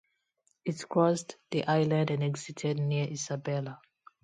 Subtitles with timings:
[0.65, 3.77] It crossed the island and exited near Isabela.